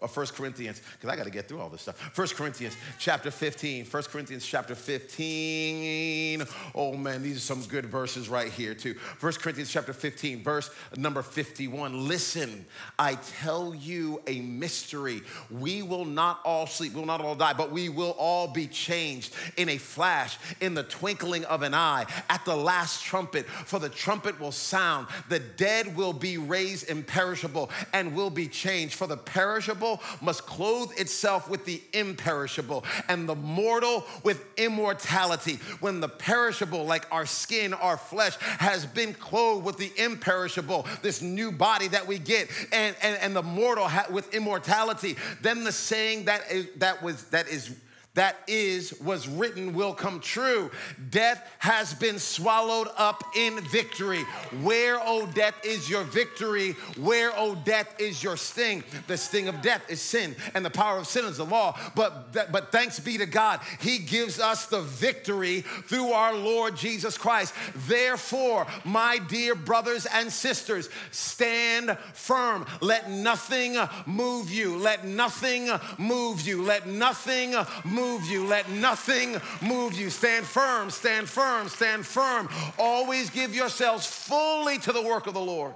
[0.00, 2.16] 1 Corinthians, because I got to get through all this stuff.
[2.16, 3.84] 1 Corinthians chapter 15.
[3.84, 6.44] 1 Corinthians chapter 15.
[6.74, 8.94] Oh man, these are some good verses right here too.
[9.20, 12.08] 1 Corinthians chapter 15, verse number 51.
[12.08, 12.66] Listen,
[12.98, 15.22] I tell you a mystery.
[15.50, 18.66] We will not all sleep, we will not all die, but we will all be
[18.66, 23.46] changed in a flash, in the twinkling of an eye, at the last trumpet.
[23.46, 28.94] For the trumpet will sound, the dead will be raised imperishable and will be changed.
[28.94, 29.83] For the perishable
[30.20, 35.58] must clothe itself with the imperishable, and the mortal with immortality.
[35.80, 41.22] When the perishable, like our skin, our flesh, has been clothed with the imperishable, this
[41.22, 45.72] new body that we get, and, and, and the mortal ha- with immortality, then the
[45.72, 47.74] saying that is, that was that is
[48.14, 50.70] that is, was written will come true.
[51.10, 54.22] Death has been swallowed up in victory.
[54.62, 56.72] Where, O death, is your victory?
[56.96, 58.84] Where, O death, is your sting?
[59.08, 61.76] The sting of death is sin, and the power of sin is the law.
[61.96, 67.18] But, but thanks be to God, He gives us the victory through our Lord Jesus
[67.18, 67.52] Christ.
[67.88, 72.64] Therefore, my dear brothers and sisters, stand firm.
[72.80, 74.76] Let nothing move you.
[74.76, 76.62] Let nothing move you.
[76.62, 78.46] Let nothing move move you.
[78.46, 80.10] Let nothing move you.
[80.10, 82.48] Stand firm, stand firm, stand firm.
[82.78, 85.74] Always give yourselves fully to the work of the Lord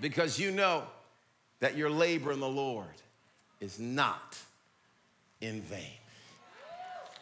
[0.00, 0.84] because you know
[1.60, 2.86] that your labor in the Lord
[3.60, 4.38] is not
[5.40, 5.98] in vain.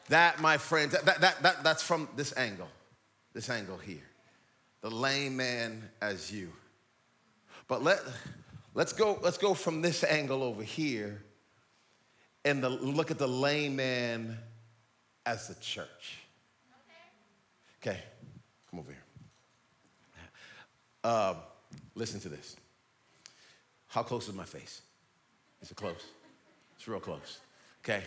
[0.09, 2.69] That, my friends, that, that, that, that's from this angle,
[3.35, 4.09] this angle here.
[4.81, 6.53] The lame man as you.
[7.67, 7.99] But let,
[8.75, 11.23] let's, go, let's go from this angle over here
[12.45, 14.39] and the, look at the layman
[15.27, 16.19] as the church.
[17.81, 17.99] Okay,
[18.71, 19.03] come over here.
[21.05, 21.35] Uh,
[21.95, 22.57] listen to this.
[23.87, 24.83] How close is my face?
[25.63, 26.05] Is it close?
[26.77, 27.39] It's real close.
[27.85, 28.03] Okay.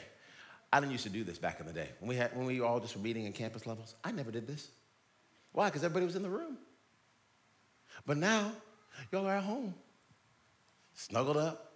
[0.73, 1.89] I didn't used to do this back in the day.
[1.99, 4.47] When we, had, when we all just were meeting in campus levels, I never did
[4.47, 4.69] this.
[5.51, 5.67] Why?
[5.67, 6.57] Because everybody was in the room.
[8.05, 8.53] But now,
[9.11, 9.73] y'all are at home,
[10.93, 11.73] snuggled up,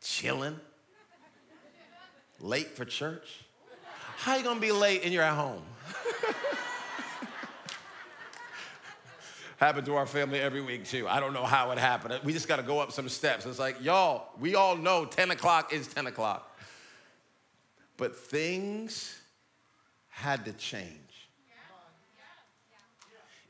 [0.00, 0.58] chilling,
[2.40, 3.44] Late for church?
[4.16, 5.62] How you gonna be late and you're at home?
[9.58, 11.08] Happened to our family every week too.
[11.08, 12.20] I don't know how it happened.
[12.22, 13.44] We just got to go up some steps.
[13.44, 16.56] It's like, y'all, we all know 10 o'clock is 10 o'clock.
[17.96, 19.20] But things
[20.08, 20.86] had to change.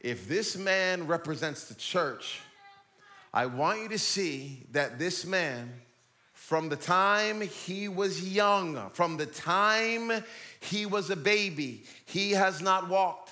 [0.01, 2.41] If this man represents the church,
[3.35, 5.73] I want you to see that this man
[6.49, 10.11] from the time he was young, from the time
[10.61, 13.31] he was a baby, he has not walked.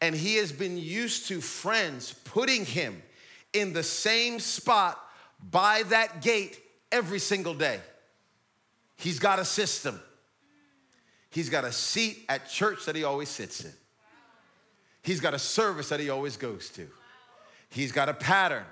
[0.00, 3.02] And he has been used to friends putting him
[3.52, 4.96] in the same spot
[5.50, 6.56] by that gate
[6.92, 7.80] every single day.
[8.94, 10.00] He's got a system.
[11.30, 13.72] He's got a seat at church that he always sits in.
[15.02, 16.86] He's got a service that he always goes to.
[17.70, 18.66] He's got a pattern,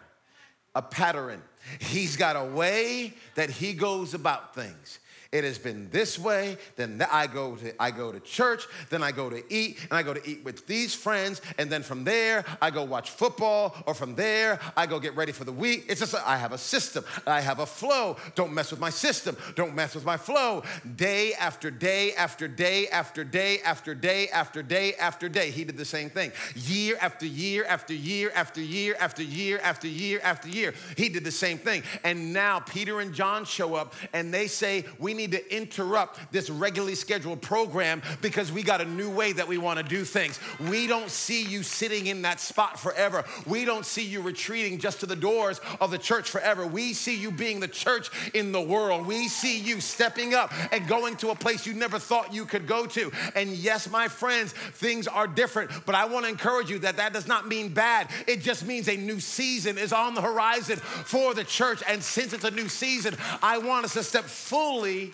[0.74, 1.42] a pattern.
[1.78, 4.98] He's got a way that he goes about things.
[5.32, 6.56] It has been this way.
[6.74, 8.66] Then I go to I go to church.
[8.88, 11.40] Then I go to eat, and I go to eat with these friends.
[11.56, 13.76] And then from there, I go watch football.
[13.86, 15.84] Or from there, I go get ready for the week.
[15.88, 17.04] It's just I have a system.
[17.28, 18.16] I have a flow.
[18.34, 19.36] Don't mess with my system.
[19.54, 20.64] Don't mess with my flow.
[20.96, 25.50] Day after day after day after day after day after day after day.
[25.50, 26.32] He did the same thing.
[26.56, 30.74] Year after year after year after year after year after year after year.
[30.96, 31.84] He did the same thing.
[32.02, 36.48] And now Peter and John show up, and they say we need to interrupt this
[36.48, 40.38] regularly scheduled program because we got a new way that we want to do things.
[40.68, 43.24] We don't see you sitting in that spot forever.
[43.46, 46.66] We don't see you retreating just to the doors of the church forever.
[46.66, 49.06] We see you being the church in the world.
[49.06, 52.66] We see you stepping up and going to a place you never thought you could
[52.66, 53.10] go to.
[53.34, 57.12] And yes, my friends, things are different, but I want to encourage you that that
[57.12, 58.08] does not mean bad.
[58.26, 61.82] It just means a new season is on the horizon for the church.
[61.86, 65.09] And since it's a new season, I want us to step fully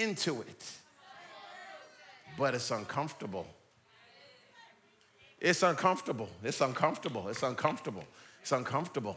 [0.00, 0.72] into it.
[2.38, 3.46] But it's uncomfortable.
[5.40, 6.28] It's uncomfortable.
[6.42, 7.28] It's uncomfortable.
[7.28, 8.04] It's uncomfortable.
[8.40, 9.16] It's uncomfortable.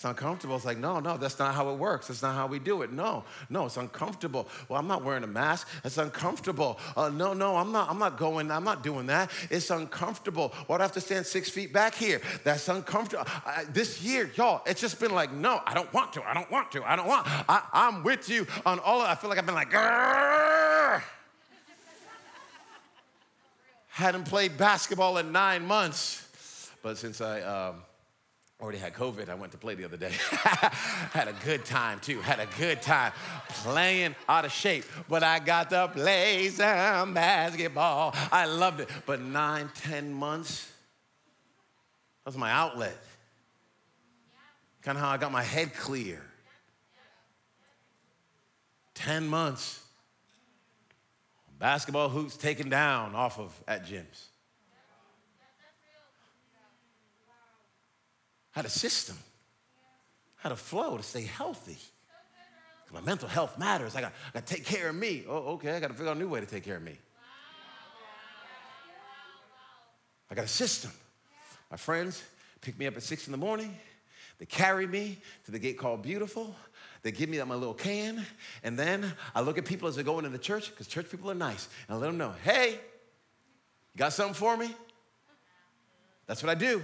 [0.00, 0.56] It's uncomfortable.
[0.56, 2.08] It's like, no, no, that's not how it works.
[2.08, 2.90] That's not how we do it.
[2.90, 4.48] No, no, it's uncomfortable.
[4.66, 5.68] Well, I'm not wearing a mask.
[5.84, 6.80] It's uncomfortable.
[6.96, 7.90] Uh, no, no, I'm not.
[7.90, 8.50] I'm not going.
[8.50, 9.30] I'm not doing that.
[9.50, 10.54] It's uncomfortable.
[10.68, 12.22] Why do I have to stand six feet back here?
[12.44, 13.26] That's uncomfortable.
[13.44, 16.26] I, this year, y'all, it's just been like, no, I don't want to.
[16.26, 16.82] I don't want to.
[16.82, 17.26] I don't want.
[17.28, 19.02] I, am with you on all.
[19.02, 19.70] Of, I feel like I've been like,
[23.88, 26.26] hadn't played basketball in nine months,
[26.82, 27.42] but since I.
[27.42, 27.82] Um,
[28.60, 29.30] Already had COVID.
[29.30, 30.12] I went to play the other day.
[30.30, 32.20] had a good time too.
[32.20, 33.12] Had a good time
[33.48, 38.14] playing out of shape, but I got to play some basketball.
[38.30, 38.90] I loved it.
[39.06, 40.66] But nine, ten months,
[42.24, 42.96] that was my outlet.
[44.82, 46.22] Kind of how I got my head clear.
[48.94, 49.82] Ten months,
[51.58, 54.29] basketball hoops taken down off of at gyms.
[58.52, 59.16] Had a system,
[60.36, 61.78] had a flow to stay healthy.
[62.92, 63.94] My mental health matters.
[63.94, 65.24] I got, I got to take care of me.
[65.28, 66.98] Oh, okay, I got to figure out a new way to take care of me.
[70.28, 70.90] I got a system.
[71.70, 72.22] My friends
[72.60, 73.76] pick me up at six in the morning.
[74.38, 76.54] They carry me to the gate called Beautiful.
[77.02, 78.26] They give me my little can,
[78.62, 81.30] and then I look at people as they're going into the church because church people
[81.30, 84.74] are nice, and I let them know, "Hey, you got something for me?"
[86.26, 86.82] That's what I do.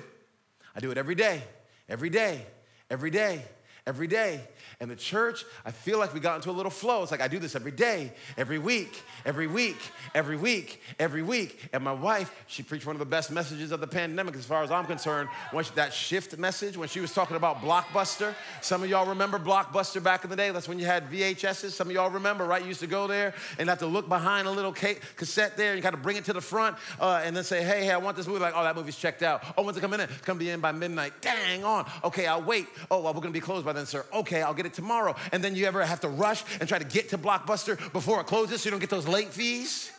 [0.76, 1.42] I do it every day,
[1.88, 2.44] every day,
[2.90, 3.42] every day,
[3.87, 4.40] every day.
[4.79, 7.03] And the church, I feel like we got into a little flow.
[7.03, 9.79] It's like I do this every day, every week, every week,
[10.14, 11.68] every week, every week.
[11.72, 14.62] And my wife, she preached one of the best messages of the pandemic, as far
[14.62, 15.31] as I'm concerned.
[15.51, 18.35] When she, that shift message, when she was talking about Blockbuster.
[18.61, 20.51] Some of y'all remember Blockbuster back in the day.
[20.51, 21.70] That's when you had VHSs.
[21.70, 22.61] Some of y'all remember, right?
[22.61, 25.83] You used to go there and have to look behind a little cassette there and
[25.83, 28.16] kind of bring it to the front uh, and then say, hey, hey, I want
[28.16, 28.40] this movie.
[28.40, 29.42] Like, oh, that movie's checked out.
[29.57, 30.09] Oh, when's it coming in?
[30.25, 31.14] Come be in by midnight.
[31.22, 31.90] Dang on.
[32.05, 32.66] Okay, I'll wait.
[32.90, 34.04] Oh, well, we're going to be closed by then, sir.
[34.12, 35.14] Okay, I'll get it tomorrow.
[35.32, 38.26] And then you ever have to rush and try to get to Blockbuster before it
[38.26, 39.90] closes so you don't get those late fees?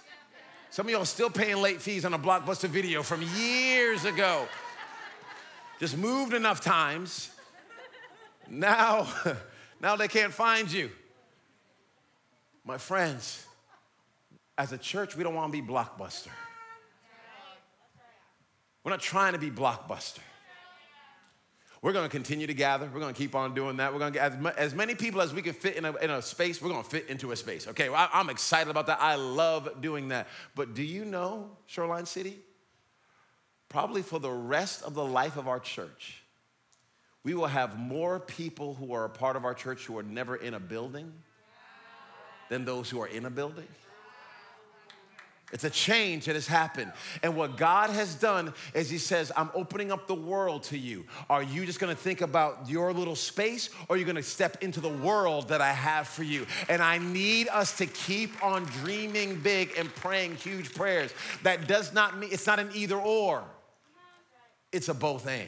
[0.70, 4.48] Some of y'all still paying late fees on a Blockbuster video from years ago.
[5.80, 7.30] Just moved enough times.
[8.50, 9.08] Now,
[9.82, 10.90] now they can't find you.
[12.66, 13.46] My friends,
[14.58, 16.32] as a church, we don't want to be Blockbuster.
[18.84, 20.20] We're not trying to be Blockbuster.
[21.88, 22.90] We're going to continue to gather.
[22.94, 23.94] We're going to keep on doing that.
[23.94, 26.10] We're going to get as, as many people as we can fit in a, in
[26.10, 27.66] a space, we're going to fit into a space.
[27.66, 29.00] Okay, well, I, I'm excited about that.
[29.00, 30.28] I love doing that.
[30.54, 32.40] But do you know, Shoreline City?
[33.70, 36.26] Probably for the rest of the life of our church,
[37.24, 40.36] we will have more people who are a part of our church who are never
[40.36, 41.14] in a building
[42.50, 43.68] than those who are in a building.
[45.54, 46.92] It's a change that has happened.
[47.24, 51.06] And what God has done is He says, I'm opening up the world to you.
[51.30, 54.82] Are you just gonna think about your little space or are you gonna step into
[54.82, 56.46] the world that I have for you?
[56.68, 61.14] And I need us to keep on dreaming big and praying huge prayers.
[61.44, 63.44] That does not mean, it's not an either or,
[64.74, 65.48] it's a both and.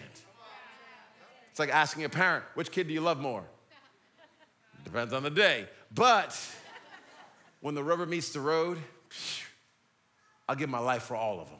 [1.51, 3.43] It's like asking a parent, which kid do you love more?
[4.85, 5.67] Depends on the day.
[5.93, 6.39] But
[7.59, 8.77] when the rubber meets the road,
[10.49, 11.59] I'll give my life for all of them.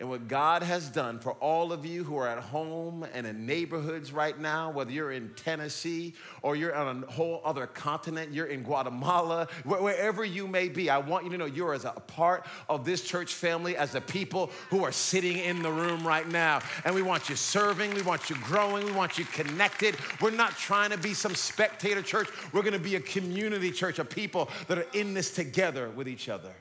[0.00, 3.46] And what God has done for all of you who are at home and in
[3.46, 8.46] neighborhoods right now, whether you're in Tennessee or you're on a whole other continent, you're
[8.46, 12.46] in Guatemala, wherever you may be, I want you to know you're as a part
[12.68, 16.60] of this church family as a people who are sitting in the room right now.
[16.84, 19.96] And we want you serving, we want you growing, we want you connected.
[20.20, 24.10] We're not trying to be some spectator church, we're gonna be a community church of
[24.10, 26.52] people that are in this together with each other.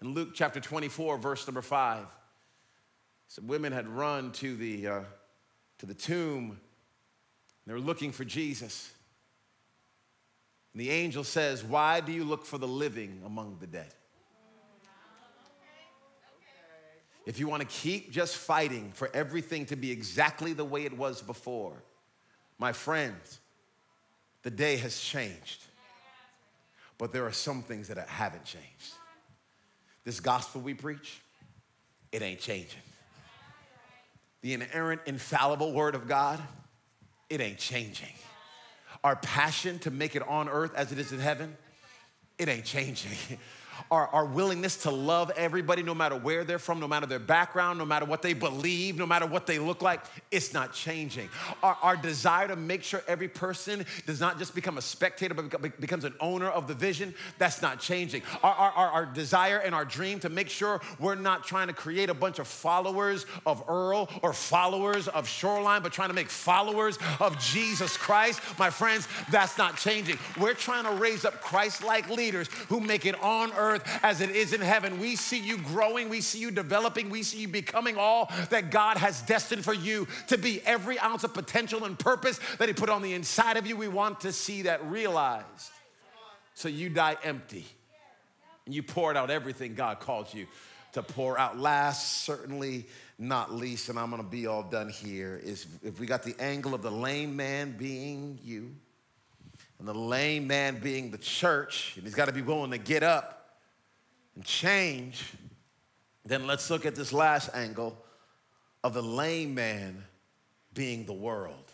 [0.00, 2.06] In Luke chapter 24, verse number 5,
[3.26, 5.00] some women had run to the, uh,
[5.78, 6.60] to the tomb.
[7.66, 8.92] They were looking for Jesus.
[10.72, 13.92] And the angel says, Why do you look for the living among the dead?
[17.26, 20.96] If you want to keep just fighting for everything to be exactly the way it
[20.96, 21.82] was before,
[22.58, 23.40] my friends,
[24.42, 25.64] the day has changed.
[26.96, 28.94] but there are some things that haven't changed.
[30.08, 31.20] This gospel we preach,
[32.12, 32.80] it ain't changing.
[34.40, 36.40] The inerrant, infallible word of God,
[37.28, 38.14] it ain't changing.
[39.04, 41.54] Our passion to make it on earth as it is in heaven,
[42.38, 43.12] it ain't changing.
[43.90, 47.78] Our, our willingness to love everybody, no matter where they're from, no matter their background,
[47.78, 50.00] no matter what they believe, no matter what they look like,
[50.30, 51.28] it's not changing.
[51.62, 55.80] Our, our desire to make sure every person does not just become a spectator, but
[55.80, 58.22] becomes an owner of the vision, that's not changing.
[58.42, 62.10] Our, our, our desire and our dream to make sure we're not trying to create
[62.10, 66.98] a bunch of followers of Earl or followers of Shoreline, but trying to make followers
[67.20, 70.18] of Jesus Christ, my friends, that's not changing.
[70.40, 74.20] We're trying to raise up Christ like leaders who make it on earth earth as
[74.20, 74.98] it is in heaven.
[74.98, 78.96] We see you growing, we see you developing, we see you becoming all that God
[78.96, 80.60] has destined for you to be.
[80.64, 83.88] Every ounce of potential and purpose that He put on the inside of you, we
[83.88, 85.70] want to see that realized.
[86.54, 87.66] So you die empty
[88.66, 90.46] and you poured out everything God called you
[90.92, 91.58] to pour out.
[91.58, 92.86] Last, certainly
[93.18, 96.74] not least, and I'm gonna be all done here, is if we got the angle
[96.74, 98.74] of the lame man being you,
[99.78, 103.02] and the lame man being the church, and he's got to be willing to get
[103.02, 103.37] up
[104.38, 105.24] and change,
[106.24, 107.98] then let's look at this last angle
[108.84, 110.04] of the lame man
[110.74, 111.72] being the world.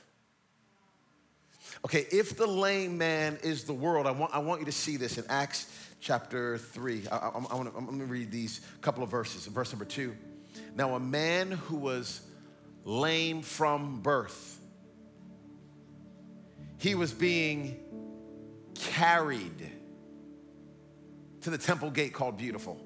[1.85, 4.97] Okay, if the lame man is the world, I want, I want you to see
[4.97, 7.03] this in Acts chapter 3.
[7.13, 9.45] I, I, I want to, I'm to read these couple of verses.
[9.45, 10.17] Verse number 2.
[10.75, 12.23] Now, a man who was
[12.87, 14.59] lame from birth,
[16.79, 17.79] he was being
[18.75, 19.71] carried
[21.45, 22.77] to the temple gate called Beautiful,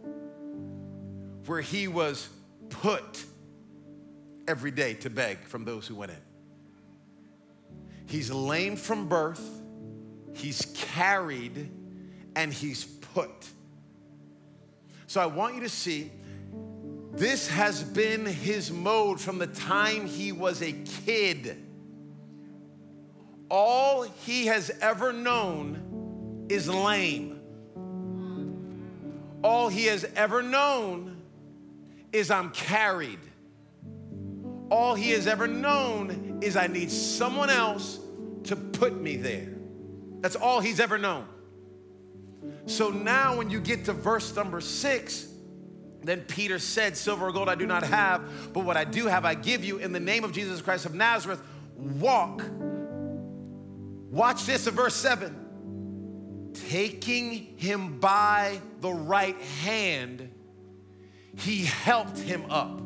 [1.47, 2.29] where he was
[2.71, 3.25] put
[4.49, 6.19] every day to beg from those who went in.
[8.07, 9.63] He's lame from birth,
[10.33, 11.71] he's carried,
[12.35, 13.31] and he's put.
[15.07, 16.11] So I want you to see
[17.13, 20.73] this has been his mode from the time he was a
[21.07, 21.65] kid.
[23.49, 27.38] All he has ever known is lame
[29.43, 31.17] all he has ever known
[32.13, 33.21] is I'm carried.
[34.71, 37.99] All he has ever known is I need someone else
[38.45, 39.49] to put me there.
[40.21, 41.27] That's all he's ever known.
[42.67, 45.27] So now, when you get to verse number six,
[46.03, 49.25] then Peter said, Silver or gold I do not have, but what I do have
[49.25, 51.41] I give you in the name of Jesus Christ of Nazareth.
[51.77, 52.43] Walk.
[54.11, 55.48] Watch this in verse seven
[56.69, 60.31] taking him by the right hand,
[61.37, 62.81] he helped him up.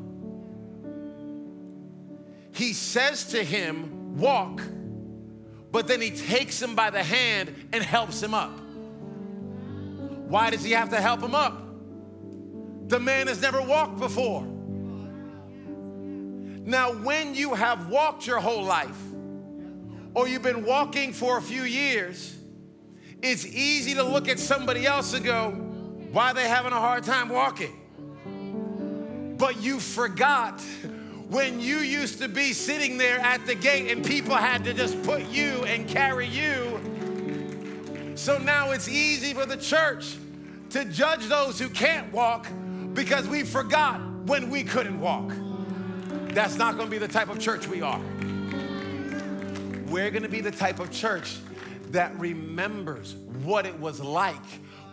[2.54, 4.60] He says to him, Walk,
[5.70, 8.58] but then he takes him by the hand and helps him up.
[10.28, 11.62] Why does he have to help him up?
[12.88, 14.46] The man has never walked before.
[16.64, 18.98] Now, when you have walked your whole life,
[20.14, 22.36] or you've been walking for a few years,
[23.22, 25.50] it's easy to look at somebody else and go,
[26.10, 27.78] why are they having a hard time walking?
[29.38, 30.60] But you forgot
[31.30, 35.00] when you used to be sitting there at the gate and people had to just
[35.04, 36.80] put you and carry you.
[38.16, 40.16] So now it's easy for the church
[40.70, 42.48] to judge those who can't walk
[42.92, 45.32] because we forgot when we couldn't walk.
[46.28, 48.00] That's not gonna be the type of church we are.
[49.86, 51.38] We're gonna be the type of church
[51.93, 54.36] that remembers what it was like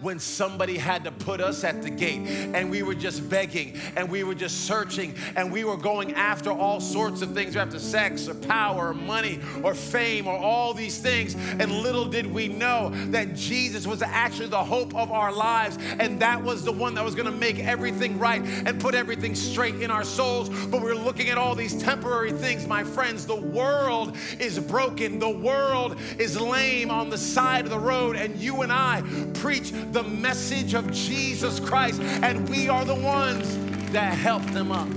[0.01, 4.09] when somebody had to put us at the gate and we were just begging and
[4.09, 8.27] we were just searching and we were going after all sorts of things after sex
[8.27, 11.35] or power or money or fame or all these things.
[11.35, 16.19] And little did we know that Jesus was actually the hope of our lives and
[16.21, 19.81] that was the one that was going to make everything right and put everything straight
[19.81, 20.49] in our souls.
[20.67, 23.25] But we're looking at all these temporary things, my friends.
[23.25, 28.35] The world is broken, the world is lame on the side of the road, and
[28.37, 29.03] you and I
[29.35, 33.57] preach the message of Jesus Christ, and we are the ones
[33.91, 34.87] that help them up.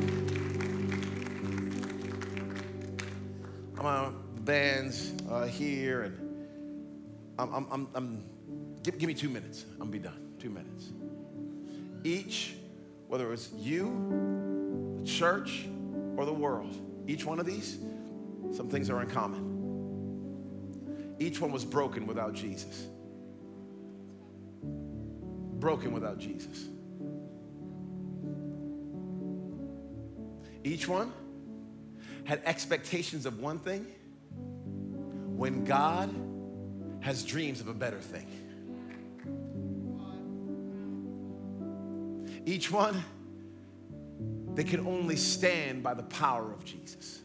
[3.78, 6.46] I'm on bands uh, here, and
[7.38, 8.24] I'm, I'm, I'm, I'm
[8.82, 9.64] give, give, me two minutes.
[9.72, 10.34] I'm gonna be done.
[10.38, 10.90] Two minutes.
[12.04, 12.54] Each,
[13.08, 15.66] whether it was you, the church,
[16.16, 16.76] or the world,
[17.06, 17.78] each one of these,
[18.52, 19.48] some things are in common.
[21.18, 22.88] Each one was broken without Jesus
[24.62, 26.68] broken without Jesus.
[30.64, 31.12] Each one
[32.24, 33.86] had expectations of one thing
[35.36, 36.14] when God
[37.00, 38.26] has dreams of a better thing.
[42.44, 43.02] Each one,
[44.54, 47.20] they could only stand by the power of Jesus.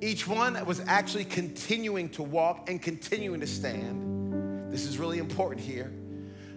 [0.00, 4.07] Each one was actually continuing to walk and continuing to stand.
[4.78, 5.90] This is really important here.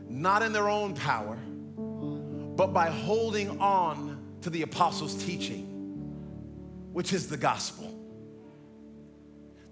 [0.08, 1.40] Not in their own power,
[2.56, 5.64] but by holding on to the apostles' teaching,
[6.94, 7.92] which is the gospel.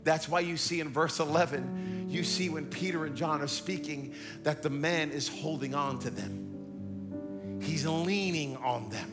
[0.04, 4.16] That's why you see in verse 11, you see when Peter and John are speaking
[4.41, 7.60] that the man is holding on to them.
[7.62, 9.12] He's leaning on them.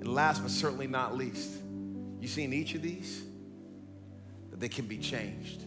[0.00, 1.50] And last but certainly not least,
[2.20, 3.22] you see in each of these
[4.50, 5.64] that they can be changed.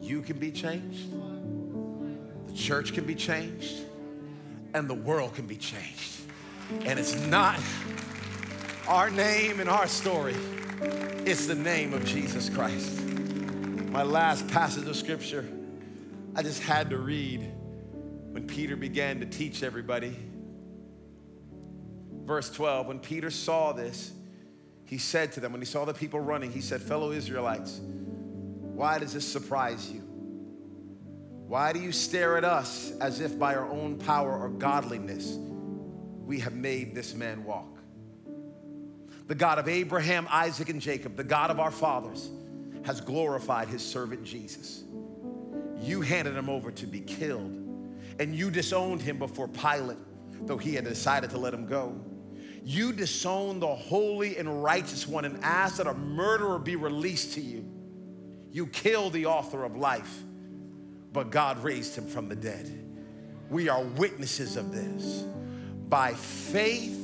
[0.00, 1.10] You can be changed,
[2.46, 3.82] the church can be changed,
[4.74, 6.20] and the world can be changed.
[6.84, 7.58] And it's not
[8.86, 10.36] our name and our story,
[11.26, 13.00] it's the name of Jesus Christ.
[13.90, 15.46] My last passage of scripture,
[16.34, 17.40] I just had to read
[18.30, 20.16] when Peter began to teach everybody.
[22.24, 24.12] Verse 12, when Peter saw this,
[24.84, 27.80] he said to them, when he saw the people running, he said, Fellow Israelites,
[28.78, 30.02] why does this surprise you?
[31.48, 35.36] Why do you stare at us as if by our own power or godliness
[36.24, 37.76] we have made this man walk?
[39.26, 42.30] The God of Abraham, Isaac, and Jacob, the God of our fathers,
[42.84, 44.84] has glorified his servant Jesus.
[45.80, 47.50] You handed him over to be killed,
[48.20, 49.98] and you disowned him before Pilate,
[50.42, 52.00] though he had decided to let him go.
[52.62, 57.40] You disown the holy and righteous one and ask that a murderer be released to
[57.40, 57.77] you.
[58.58, 60.18] You killed the author of life,
[61.12, 62.68] but God raised him from the dead.
[63.50, 65.22] We are witnesses of this.
[65.88, 66.98] By faith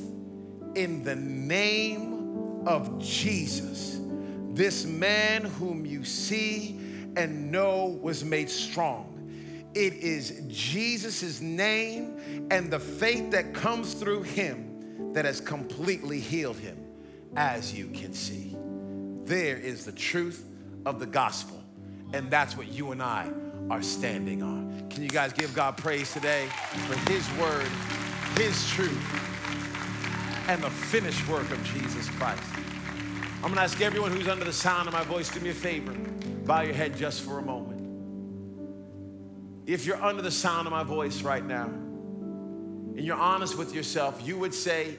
[0.75, 4.01] in the name of Jesus,
[4.49, 6.77] this man whom you see
[7.15, 9.13] and know was made strong.
[9.73, 16.57] It is Jesus' name and the faith that comes through him that has completely healed
[16.57, 16.77] him,
[17.37, 18.57] as you can see.
[19.23, 20.49] There is the truth
[20.85, 21.61] of the gospel,
[22.13, 23.31] and that's what you and I
[23.69, 24.87] are standing on.
[24.89, 26.47] Can you guys give God praise today
[26.87, 27.67] for his word,
[28.37, 29.03] his truth,
[30.47, 32.43] and the finished work of Jesus Christ?
[33.43, 35.93] I'm gonna ask everyone who's under the sound of my voice, do me a favor,
[36.45, 37.75] bow your head just for a moment.
[39.67, 44.25] If you're under the sound of my voice right now, and you're honest with yourself,
[44.25, 44.95] you would say,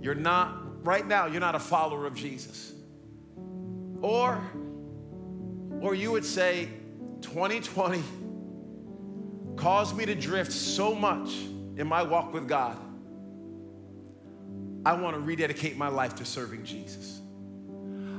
[0.00, 2.72] You're not, right now, you're not a follower of Jesus.
[4.02, 4.42] Or,
[5.80, 6.68] or you would say,
[7.22, 8.02] 2020
[9.56, 11.34] caused me to drift so much
[11.76, 12.78] in my walk with God.
[14.84, 17.20] I want to rededicate my life to serving Jesus.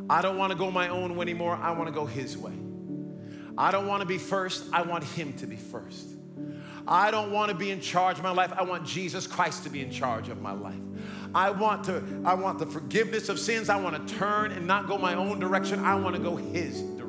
[0.09, 1.55] I don't want to go my own way anymore.
[1.55, 2.53] I want to go His way.
[3.57, 4.65] I don't want to be first.
[4.71, 6.07] I want Him to be first.
[6.87, 8.51] I don't want to be in charge of my life.
[8.55, 10.79] I want Jesus Christ to be in charge of my life.
[11.33, 13.69] I want to I want the forgiveness of sins.
[13.69, 15.83] I want to turn and not go my own direction.
[15.83, 17.00] I want to go his direction.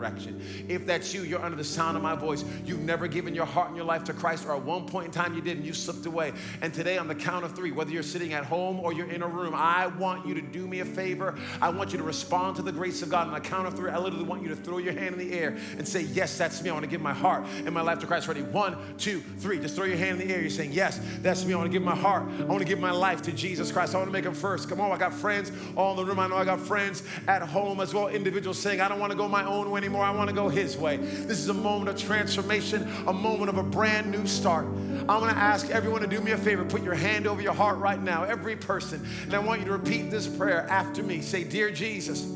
[0.69, 2.45] If that's you, you're under the sound of my voice.
[2.65, 5.13] You've never given your heart and your life to Christ, or at one point in
[5.13, 6.33] time you did and you slipped away.
[6.61, 9.23] And today, on the count of three, whether you're sitting at home or you're in
[9.23, 11.37] a room, I want you to do me a favor.
[11.61, 13.29] I want you to respond to the grace of God.
[13.29, 15.39] On the count of three, I literally want you to throw your hand in the
[15.39, 16.71] air and say, Yes, that's me.
[16.71, 18.29] I want to give my heart and my life to Christ.
[18.29, 18.43] Ready?
[18.43, 19.59] One, two, three.
[19.59, 20.41] Just throw your hand in the air.
[20.41, 21.55] You're saying, Yes, that's me.
[21.55, 22.25] I want to give my heart.
[22.41, 23.95] I want to give my life to Jesus Christ.
[23.95, 24.69] I want to make him first.
[24.69, 26.19] Come on, I got friends all in the room.
[26.19, 28.09] I know I got friends at home as well.
[28.09, 29.92] Individuals saying, I don't want to go my own way anymore.
[30.01, 30.97] I want to go his way.
[30.97, 34.65] This is a moment of transformation, a moment of a brand new start.
[34.65, 36.65] I'm going to ask everyone to do me a favor.
[36.65, 39.07] Put your hand over your heart right now, every person.
[39.25, 41.21] And I want you to repeat this prayer after me.
[41.21, 42.27] Say, Dear Jesus,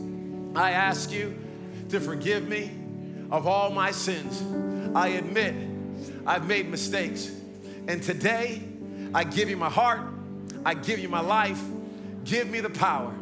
[0.54, 1.36] I ask you
[1.90, 2.70] to forgive me
[3.30, 4.42] of all my sins.
[4.94, 5.54] I admit
[6.26, 7.30] I've made mistakes.
[7.88, 8.62] And today,
[9.14, 10.00] I give you my heart,
[10.64, 11.62] I give you my life.
[12.24, 13.14] Give me the power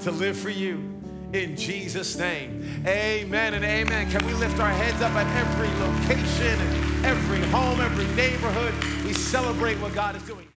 [0.00, 0.91] to live for you
[1.32, 2.82] in Jesus' name.
[2.86, 4.10] Amen and amen.
[4.10, 6.58] Can we lift our heads up at every location,
[7.04, 8.74] every home, every neighborhood?
[9.04, 10.46] We celebrate what God is doing.